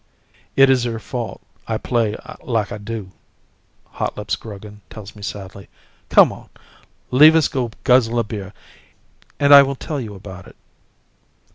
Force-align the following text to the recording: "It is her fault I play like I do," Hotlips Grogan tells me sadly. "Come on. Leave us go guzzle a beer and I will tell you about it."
"It 0.55 0.71
is 0.71 0.85
her 0.85 0.97
fault 0.97 1.43
I 1.67 1.77
play 1.77 2.15
like 2.41 2.71
I 2.71 2.79
do," 2.79 3.11
Hotlips 3.97 4.35
Grogan 4.35 4.81
tells 4.89 5.15
me 5.15 5.21
sadly. 5.21 5.69
"Come 6.09 6.31
on. 6.31 6.49
Leave 7.11 7.35
us 7.35 7.47
go 7.47 7.69
guzzle 7.83 8.17
a 8.17 8.23
beer 8.23 8.51
and 9.39 9.53
I 9.53 9.61
will 9.61 9.75
tell 9.75 10.01
you 10.01 10.15
about 10.15 10.47
it." 10.47 10.55